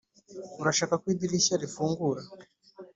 urashaka 0.61 0.93
ko 1.01 1.05
idirishya 1.13 1.55
rifungura? 1.63 2.21